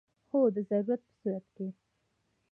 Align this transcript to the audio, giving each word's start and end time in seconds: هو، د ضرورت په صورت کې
هو، 0.29 0.39
د 0.55 0.57
ضرورت 0.69 1.01
په 1.07 1.11
صورت 1.21 1.45
کې 1.55 1.67